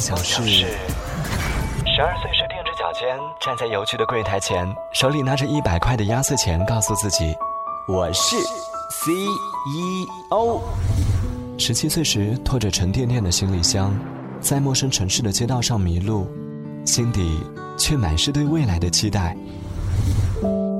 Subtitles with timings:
[0.00, 7.34] 想是：十二岁时踮着脚尖站在邮局的柜台前，手里拿着一百块的压岁钱，告诉自己
[7.86, 8.34] ：“我是
[9.04, 10.62] CEO。”
[11.58, 13.94] 十七岁时拖着沉甸甸的行李箱，
[14.40, 16.26] 在陌生城市的街道上迷路，
[16.86, 17.38] 心底
[17.78, 19.36] 却满是对未来的期待。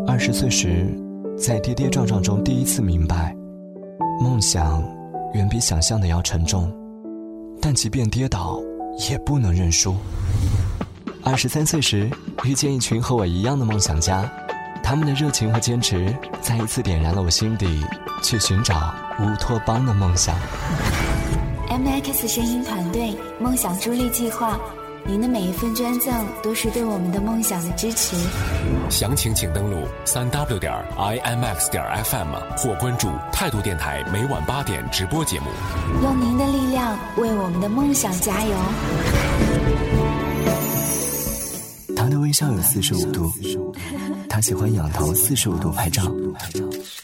[0.08, 0.98] 二十岁时，
[1.36, 3.36] 在跌跌撞撞中第一次明白，
[4.18, 4.82] 梦想
[5.34, 6.72] 远比想象的要沉重。
[7.60, 8.58] 但即便跌倒，
[9.08, 9.96] 也不能认输。
[11.22, 12.10] 二十三岁时，
[12.44, 14.28] 遇见一群和我一样的梦想家，
[14.82, 17.84] 他们的热情和坚持，再一次点燃了我心底
[18.22, 20.34] 去寻找乌托邦的梦想。
[21.68, 24.58] M X 声音团队梦想助力计划。
[25.06, 28.16] 您的每一份捐赠都是对我们的梦想的支持。
[28.88, 35.46] 详情请登录三 w 点 i m x 点 f m 或关注态度电台每晚八点直播节目。
[36.02, 38.54] 用您的力量为我们的梦想加油。
[41.96, 43.30] 他的微笑有四十五度，
[44.28, 46.02] 他喜欢仰头四十五度拍照。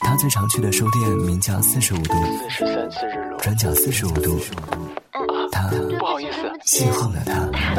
[0.00, 2.14] 他最常去的书店名叫四十五度，
[3.38, 4.38] 转角四十五度。
[6.64, 7.74] 邂逅了他，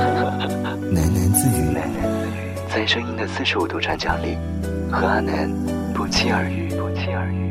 [0.94, 1.76] 喃喃自语，
[2.70, 4.38] 在声音的四十五度转角里，
[4.92, 5.50] 和阿南
[5.94, 7.48] 不期而遇，不期而遇。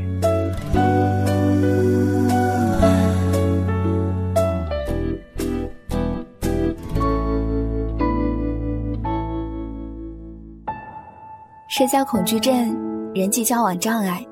[11.68, 14.24] 社交恐惧症、人际交往障碍，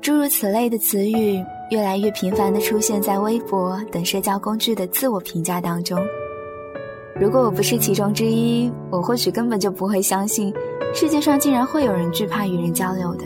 [0.00, 1.44] 诸如此类的词语。
[1.70, 5.98] 越来越频繁地出现在微博等社交工具的自我评价当中。
[7.20, 10.52] 如果我不是其中之一，我或许根本就不会相信，
[10.94, 13.24] 世界上竟然会有人惧怕与人交流的。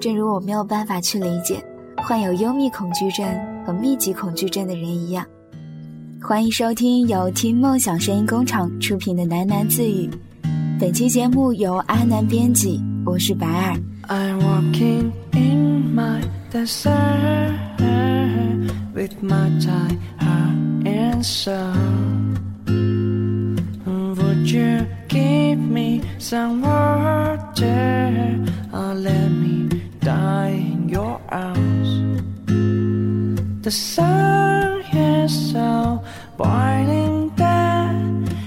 [0.00, 1.62] 正如我没有办法去理解
[1.96, 3.26] 患有幽密恐惧症
[3.64, 5.24] 和密集恐惧症的人一样。
[6.22, 10.10] 欢迎收听由听梦想声音工厂出品的喃喃自语。
[10.80, 13.76] 本期节目由阿南编辑，我是白尔。
[16.54, 17.52] desert
[18.94, 22.33] with my tie heart and soul.
[22.66, 29.68] Would you give me some water or let me
[30.00, 31.90] die in your arms?
[33.64, 36.02] The sun is so
[36.36, 37.94] boiling that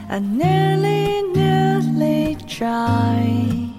[0.10, 3.74] I nearly, nearly dry.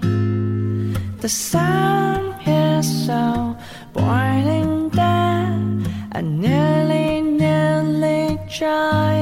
[1.21, 3.55] The sun is so
[3.93, 9.18] boiling down and nearly, nearly dry.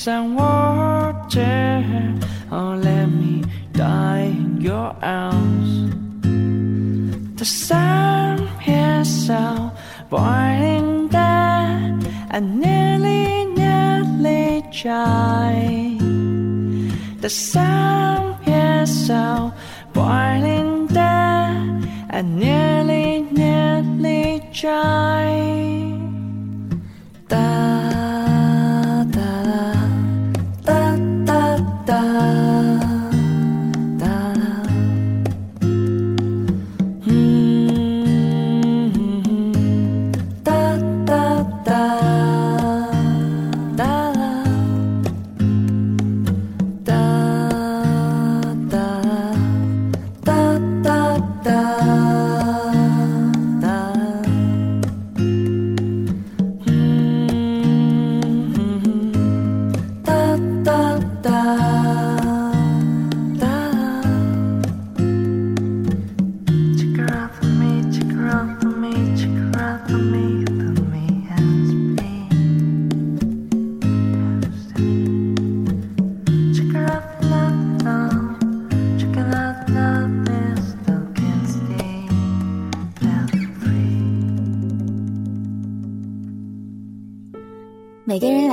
[0.00, 1.92] Some water
[2.50, 5.92] or let me die in your arms?
[7.38, 9.70] The sun is so
[10.08, 11.92] boiling that
[12.30, 15.98] I nearly, nearly dry.
[17.20, 19.52] The sun is so
[19.92, 25.89] boiling down and nearly, nearly dry.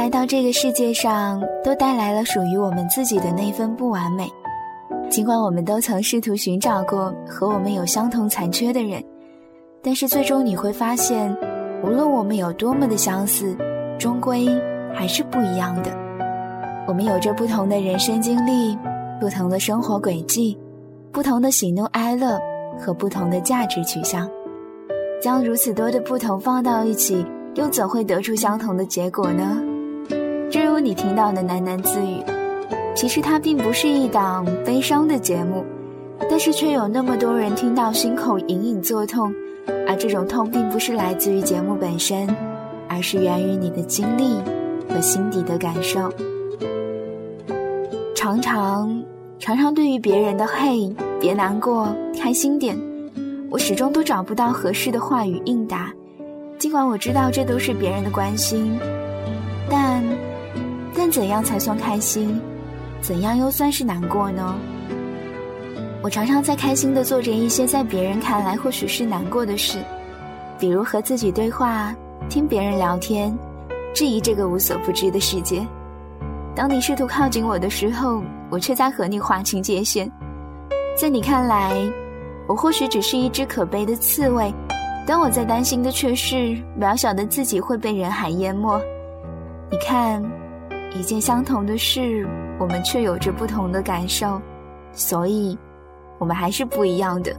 [0.07, 4.25] 来到这个世界上，都带来了属于我们自己的那份不完美。
[5.09, 9.03] 尽管我们都曾试图寻找过和我们有相同残缺的人，
[9.83, 11.35] 但是最终你会发现，
[11.83, 13.53] 无论我们有多么的相似，
[13.99, 14.47] 终归
[14.93, 15.91] 还是不一样的。
[16.87, 18.77] 我们有着不同的人生经历，
[19.19, 20.57] 不同的生活轨迹，
[21.11, 22.39] 不同的喜怒哀乐
[22.79, 24.25] 和不同的价值取向。
[25.21, 27.25] 将如此多的不同放到一起，
[27.55, 29.61] 又怎会得出相同的结果呢？
[30.79, 32.23] 你听到的喃喃自语，
[32.95, 35.63] 其实它并不是一档悲伤的节目，
[36.29, 39.33] 但是却有那么多人听到心口隐隐作痛，
[39.87, 42.27] 而这种痛并不是来自于节目本身，
[42.87, 44.35] 而是源于你的经历
[44.89, 46.11] 和心底的感受。
[48.15, 49.03] 常常，
[49.39, 51.87] 常常对于别人的“嘿，别难过，
[52.19, 52.77] 开心点”。
[53.49, 55.93] 我始终都找不到合适的话语应答，
[56.59, 58.77] 尽管我知道这都是别人的关心，
[61.09, 62.39] 怎样才算开心？
[63.01, 64.55] 怎样又算是难过呢？
[66.01, 69.83] 我常常在开心的做着一些在别人看来或许是难过的事，
[70.59, 71.93] 比如和自己对话、
[72.29, 73.37] 听别人聊天、
[73.93, 75.65] 质疑这个无所不知的世界。
[76.55, 80.11] 当你试图靠近我的时候，我却在和你划清界限。
[80.99, 81.75] 在你看来，
[82.47, 84.53] 我或许只是一只可悲的刺猬，
[85.05, 88.79] 但我在担心的却是渺小的自己会被人海淹没。
[89.69, 90.23] 你看，
[90.93, 92.27] 一件相同的事，
[92.59, 94.41] 我们却有着不同的感受，
[94.91, 95.57] 所以，
[96.17, 97.31] 我们还是不一样的。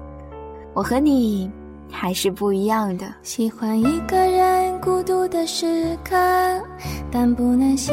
[0.74, 1.50] 我和你
[1.90, 3.06] 还是不一样的。
[3.22, 6.14] 喜欢一个人孤独的时刻，
[7.10, 7.92] 但不能喜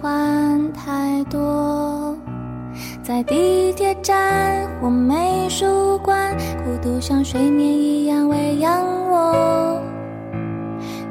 [0.00, 2.16] 欢太多。
[3.02, 9.80] 在地铁站或美术馆，孤独像睡眠一样喂养我，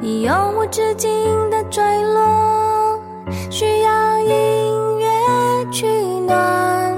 [0.01, 1.09] 你永无止境
[1.49, 1.83] 的坠
[2.13, 2.54] 落，
[3.55, 5.07] 需要音乐
[5.71, 5.87] 取
[6.27, 6.93] 暖。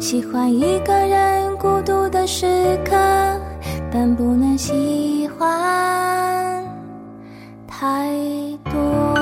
[0.00, 2.96] 喜欢一个人孤独的时刻，
[3.92, 6.60] 但不能喜欢
[7.68, 8.10] 太
[8.64, 9.15] 多。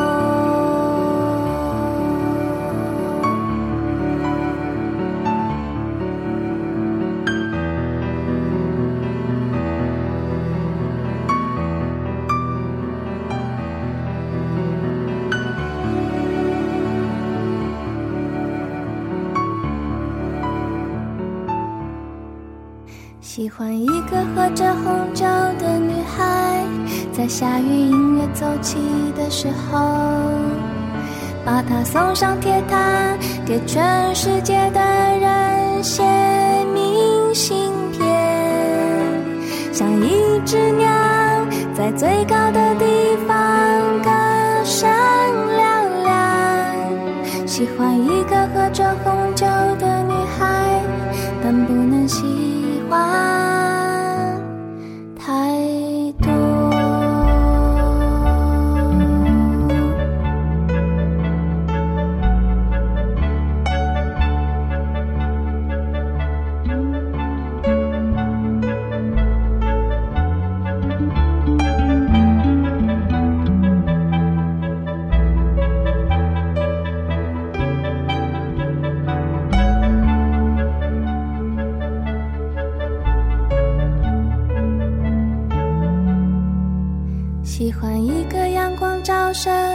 [23.34, 25.24] 喜欢一个喝着红酒
[25.58, 26.64] 的女孩，
[27.12, 28.78] 在下雨音乐奏起
[29.16, 29.76] 的时候，
[31.44, 34.80] 把她送上铁塔，给全世界的
[35.18, 36.04] 人写
[36.72, 38.06] 明信片，
[39.72, 40.86] 像一只鸟
[41.76, 43.36] 在最高的地方
[44.00, 44.10] 歌
[44.64, 44.88] 声
[45.58, 47.48] 嘹亮。
[47.48, 49.44] 喜欢一个喝着红酒
[49.80, 50.80] 的女孩，
[51.42, 52.22] 但不能喜
[52.88, 53.33] 欢。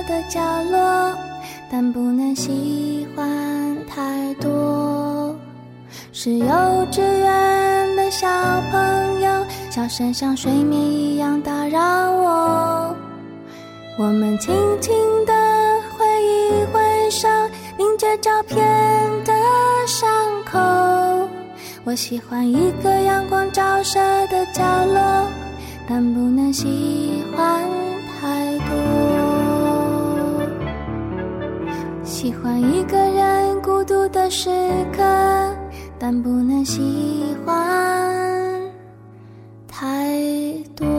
[0.03, 1.13] 的角落，
[1.69, 5.35] 但不能喜欢太多。
[6.11, 6.47] 是幼
[6.91, 8.27] 稚园的小
[8.71, 12.95] 朋友，笑声像睡眠一样打扰我。
[13.97, 14.93] 我们轻轻
[15.25, 15.33] 地
[15.97, 17.27] 挥一挥手，
[17.77, 18.57] 凝结照片
[19.25, 19.33] 的
[19.87, 20.09] 伤
[20.45, 20.59] 口。
[21.83, 25.27] 我喜欢一个阳光照射的角落。
[25.91, 27.63] 但不能喜欢
[32.21, 34.49] 喜欢一个人孤独的时
[34.91, 35.01] 刻，
[35.97, 38.61] 但不能喜欢
[39.65, 40.98] 太多。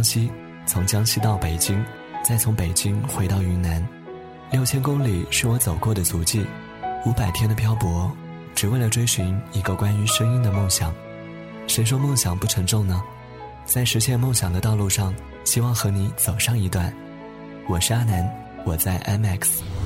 [0.00, 0.32] 江西，
[0.64, 1.84] 从江西到北京，
[2.24, 3.86] 再从北京回到云南，
[4.50, 6.42] 六千公里是我走过的足迹，
[7.04, 8.10] 五百天的漂泊，
[8.54, 10.90] 只为了追寻一个关于声音的梦想。
[11.66, 13.02] 谁说梦想不沉重呢？
[13.66, 15.14] 在实现梦想的道路上，
[15.44, 16.90] 希望和你走上一段。
[17.68, 18.26] 我是阿南，
[18.64, 19.79] 我在 MX。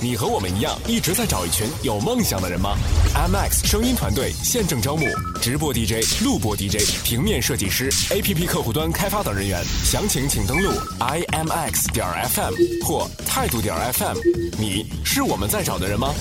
[0.00, 2.76] 你和我们一样，一直在找一群有梦想的人吗
[3.14, 5.04] ？MX 声音团队现正招募
[5.40, 12.54] 直播 DJ、录播 DJ、平面设计师、APP 客户端开发等人员，详情请登录 imx 点 FM
[12.86, 14.16] 或态度点 FM。
[14.56, 16.14] 你是我们在找的人吗？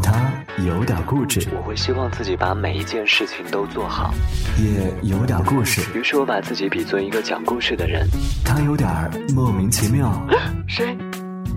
[0.00, 0.32] 他
[0.64, 4.14] 有点固执，我会希望自己把每一件事情都做好，
[4.58, 5.80] 也有点故事。
[5.92, 8.08] 于是我把自己比作一个讲故事的人。
[8.44, 8.88] 他有点
[9.34, 10.24] 莫名其妙，
[10.68, 10.96] 谁？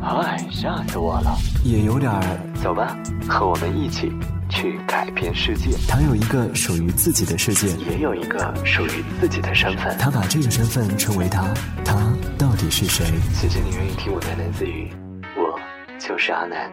[0.02, 1.36] 嗨，吓死我了！
[1.64, 2.22] 也有点儿。
[2.62, 2.98] 走吧，
[3.28, 4.12] 和我们一起
[4.50, 5.72] 去改变世界。
[5.88, 9.96] 他有一个属于自己的世界，也有一个属于自己的身份。
[9.98, 11.44] 他把这个身份称为他。
[11.84, 11.96] 他
[12.38, 13.06] 到底是谁？
[13.34, 14.92] 谢谢你愿意听我喃喃自语，
[15.36, 15.60] 我
[16.00, 16.72] 就是阿南。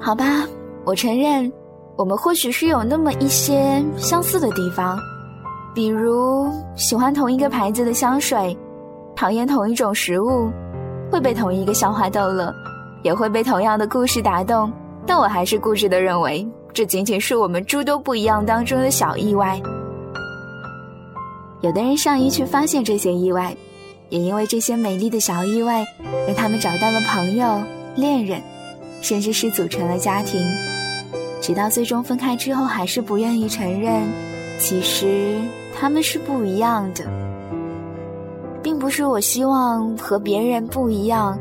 [0.00, 0.24] 好吧，
[0.84, 1.50] 我承认，
[1.96, 4.98] 我们或许是有那么一些相似的地方，
[5.74, 8.56] 比如喜欢同一个牌子的香水，
[9.18, 10.48] 讨厌同一种食物，
[11.10, 12.54] 会被同一个笑话逗乐，
[13.02, 14.72] 也会被同样的故事打动。
[15.04, 19.60] 但我还是固执的认为，这仅仅是我们诸多不一样当中的小意外。
[21.62, 23.56] 有的人善于去发现这些意外，
[24.08, 25.84] 也因为这些美丽的小意外，
[26.28, 27.60] 让他们找到了朋友、
[27.96, 28.40] 恋人。
[29.00, 30.40] 甚至是组成了家庭，
[31.40, 34.00] 直到最终分开之后，还是不愿意承认，
[34.60, 35.38] 其实
[35.76, 37.04] 他们是不一样的，
[38.78, 41.38] 不是我希望和别人不一样，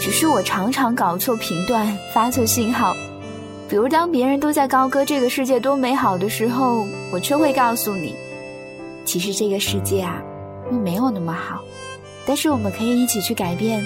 [0.00, 2.94] 只是我常常搞错频段，发错信号。
[3.68, 8.14] 比如当别人都在高歌这个世界多美好的时候，我却会告诉你，
[9.04, 10.22] 其实这个世界啊，
[10.70, 11.64] 并没有那么好，
[12.26, 13.84] 但是我们可以一起去改变。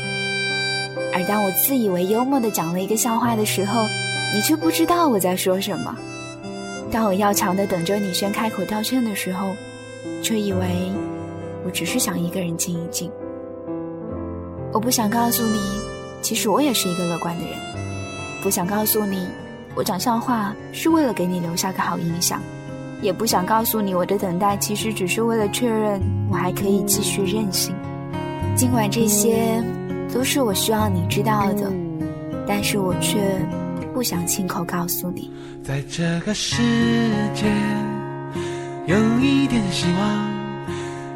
[1.14, 3.86] 而当我自以为幽默地讲了一个笑话的时候，
[4.34, 5.94] 你却不知道我在说什么；
[6.90, 9.54] 当我要强地等着你先开口道歉的时候，
[10.22, 10.92] 却以为
[11.64, 13.10] 我只是想一个人静一静。
[14.72, 15.58] 我不想告诉你，
[16.22, 17.54] 其实我也是一个乐观的人；
[18.42, 19.26] 不想告诉你，
[19.74, 22.38] 我讲笑话是为了给你留下个好印象；
[23.02, 26.00] 也不想告诉你，我的等待其实只是为了确认
[26.30, 27.74] 我还可以继续任性。
[28.56, 29.62] 尽管这些。
[30.12, 31.72] 都是我需要你知道的，
[32.44, 33.16] 但是我却
[33.94, 35.30] 不想亲口告诉你。
[35.62, 36.56] 在这个世
[37.32, 37.46] 界，
[38.86, 40.39] 有一点希望，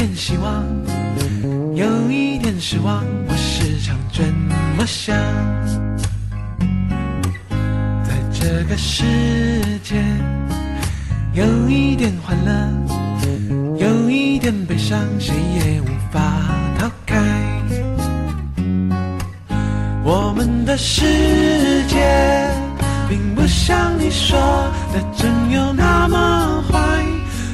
[0.00, 0.64] 点希望，
[1.74, 4.22] 有一点失望，我时常这
[4.74, 5.14] 么想。
[8.02, 9.04] 在这个世
[9.82, 10.02] 界
[11.34, 12.50] 有一点欢乐，
[13.76, 16.18] 有一点悲伤，谁也无法
[16.78, 17.18] 逃开。
[20.02, 21.04] 我们的世
[21.88, 22.50] 界
[23.06, 24.38] 并不像你说
[24.94, 27.04] 的真有那么坏，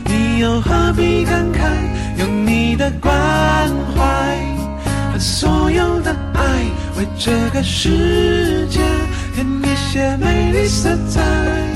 [0.05, 0.39] 你。
[0.39, 1.96] 又何必感慨？
[2.77, 3.11] 的关
[3.95, 4.37] 怀
[5.13, 6.41] 和所有的爱，
[6.99, 8.81] 为这个世界
[9.35, 11.76] 添一些美丽色彩。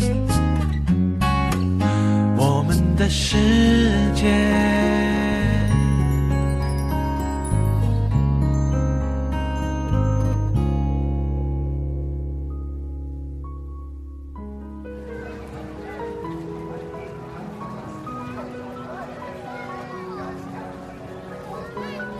[3.13, 3.35] 世
[4.15, 4.25] 界。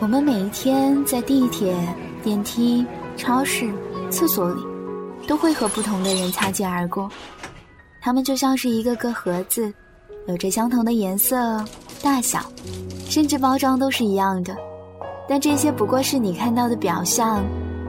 [0.01, 1.73] 我们每一天在地铁
[2.21, 3.71] 电梯超市
[4.09, 4.61] 厕所里
[5.25, 7.09] 都会和不同的人擦肩而过。
[8.01, 9.73] 他们就像是一个个盒子
[10.27, 11.63] 有着相同的颜色、
[12.03, 12.39] 大小，
[13.09, 14.55] 甚至包装都是一样的。
[15.27, 17.43] 但这些不过是你看到的表象。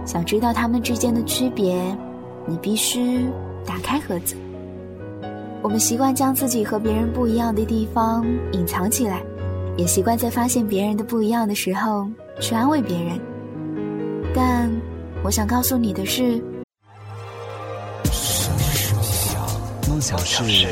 [0.05, 1.97] 想知道它们之间的区别，
[2.45, 3.25] 你必须
[3.65, 4.35] 打开盒子。
[5.63, 9.23] 我们习惯将自己和别人不一样的地方隐藏起来，
[9.77, 12.05] 也习惯在发现别人的不一样的时候
[12.41, 13.17] 去安慰别人。
[14.35, 14.69] 但
[15.23, 16.43] 我想告诉你的是，
[19.89, 20.67] 梦想是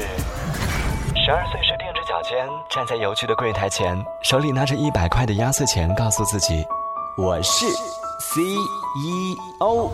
[1.30, 6.66] 十二岁时踮着脚尖站在邮局的柜台前，手里拿着一百块的压岁钱，告诉自己
[7.16, 7.66] ：“我是
[8.34, 9.92] CEO。”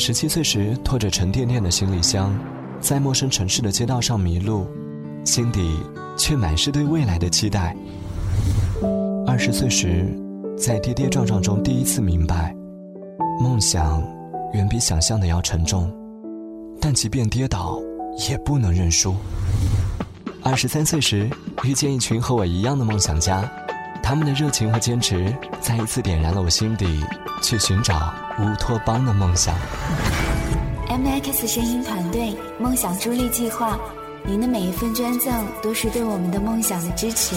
[0.00, 2.34] 十七岁时拖着沉甸甸的行李箱，
[2.80, 4.66] 在陌生城市的街道上迷路，
[5.26, 5.78] 心底
[6.16, 7.76] 却满是对未来的期待。
[9.26, 10.08] 二十岁时，
[10.56, 12.56] 在跌跌撞撞中第一次明白，
[13.38, 14.02] 梦想
[14.54, 15.92] 远比想象的要沉重，
[16.80, 17.78] 但即便跌倒，
[18.30, 19.14] 也不能认输。
[20.42, 21.28] 二十三岁时，
[21.64, 23.48] 遇见一群和我一样的梦想家，
[24.02, 27.04] 他们的热情和坚持再一次点燃了我心底
[27.42, 29.54] 去寻找乌托邦的梦想。
[30.88, 33.78] MX 声音团队梦想助力计划，
[34.24, 37.36] 您的每一份捐赠都是对我们的梦想的支持。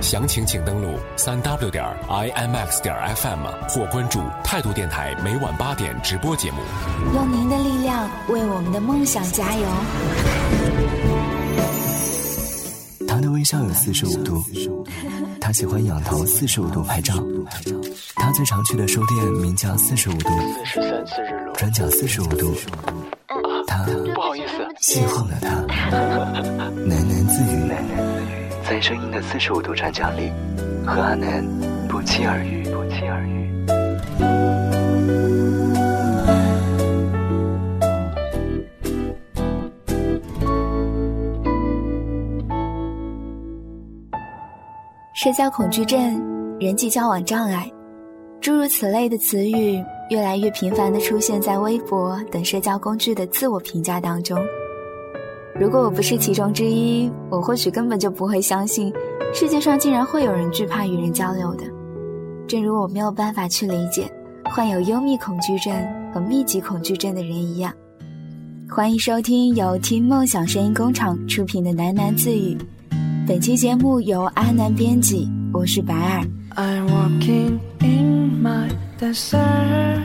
[0.00, 6.58] 详情请登录三 w 点 imax 点 fm 或关注态度电台每晚八点直播节目。
[7.14, 9.66] 用您的力量为我们的梦想加油。
[13.42, 14.40] 微笑有四十五度，
[15.40, 17.12] 他喜欢仰头四十五度拍照。
[18.14, 20.28] 他最常去的书店名叫四十五度，
[21.54, 22.54] 转角四十五度。
[23.66, 25.56] 他不好意思，邂逅了他，
[25.90, 27.68] 喃喃自语。
[28.64, 30.30] 在声音的四十五度转角里，
[30.86, 31.44] 和阿南
[31.88, 32.61] 不期而遇，
[45.22, 46.20] 社交恐惧症、
[46.58, 47.70] 人际交往障碍，
[48.40, 49.80] 诸如此类的词语
[50.10, 54.36] 越来越频繁地出现在微博等社交工具的自我评价当中。
[55.54, 58.92] 如果我不是其中之一，我或许根本就不会相信
[59.32, 61.62] 世界上竟然会有人惧怕与人交流的。
[62.48, 64.10] 正如我没有办法去理解
[64.46, 65.72] 患有幽闭恐惧症
[66.12, 67.72] 和密集恐惧症的人一样。
[68.68, 72.58] 欢迎收听由听梦想声音工厂出品的喃喃自语。
[73.31, 76.23] 本期节目由阿南编辑，我是白尔。
[76.55, 80.01] I'm walking in my desert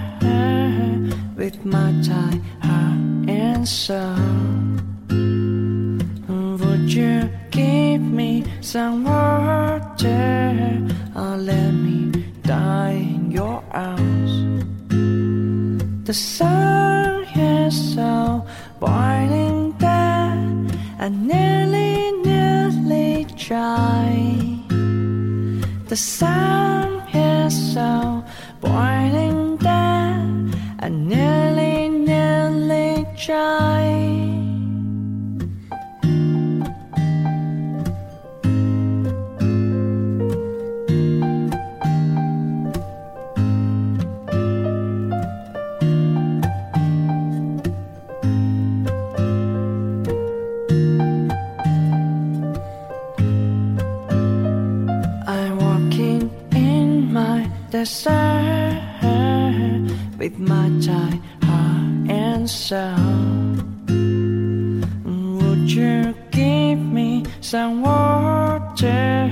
[1.36, 3.98] with my tired heart and soul.
[6.28, 10.82] Would you give me some water
[11.14, 12.10] or let me
[12.42, 14.32] die in your arms?
[16.04, 18.44] The sun is so
[18.80, 20.36] boiling that
[20.98, 22.15] I nearly,
[25.87, 28.23] the sun is so
[28.61, 30.19] boiling that
[30.79, 33.86] I nearly, nearly dry.
[57.87, 58.81] Desert
[60.19, 63.55] with my tired heart and soul.
[65.39, 69.31] Would you give me some water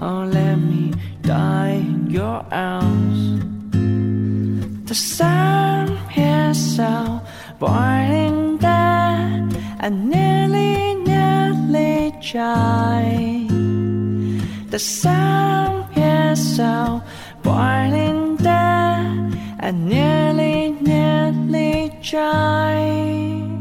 [0.00, 3.20] or let me die in your arms?
[4.88, 7.20] The sun is so
[7.58, 9.42] boiling that
[9.80, 13.46] I nearly, nearly dry.
[14.70, 17.02] The sun is so
[17.50, 23.59] Born in debt and nearly, nearly dry.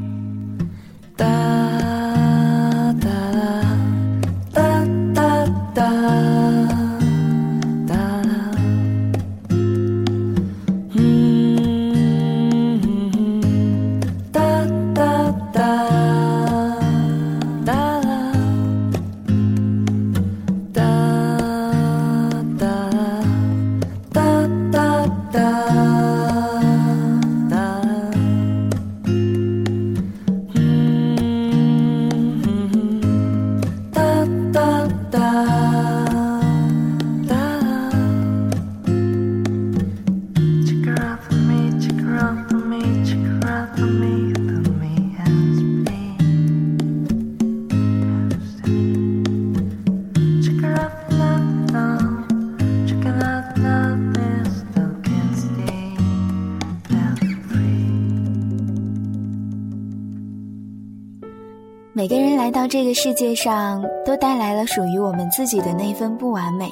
[61.99, 66.71] 每个人来到这个世界上，都带来了属于我们自己的那份不完美。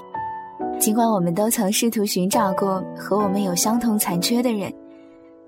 [0.80, 4.72] 尽管我们都曾试图寻找过和我们有相同残缺的人，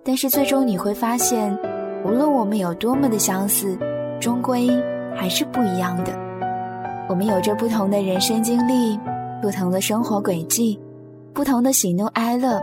[0.04, 1.58] 但是最终你会发现，
[2.06, 3.80] 无论我们有多么的相似，
[4.20, 4.68] 终归
[5.16, 6.12] 还是不一样的。
[7.08, 9.00] 我们有着不同的人生经历，
[9.42, 10.78] 不同的生活轨迹，
[11.34, 12.60] 不同的喜怒哀乐。